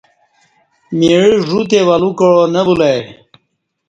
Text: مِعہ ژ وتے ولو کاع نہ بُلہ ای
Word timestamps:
مِعہ 0.97 1.23
ژ 1.45 1.47
وتے 1.55 1.79
ولو 1.87 2.11
کاع 2.19 2.35
نہ 2.53 2.61
بُلہ 2.65 2.87
ای 2.93 2.99